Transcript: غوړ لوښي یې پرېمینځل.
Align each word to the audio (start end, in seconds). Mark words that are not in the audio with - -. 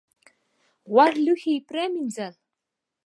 غوړ 0.91 1.11
لوښي 1.25 1.51
یې 1.55 1.65
پرېمینځل. 1.69 2.33